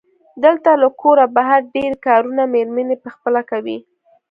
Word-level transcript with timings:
دلته 0.43 0.69
له 0.81 0.89
کوره 1.01 1.25
بهر 1.35 1.59
ډېری 1.73 1.97
کارونه 2.07 2.43
مېرمنې 2.53 2.95
پخپله 3.05 3.41
کوي. 3.51 3.77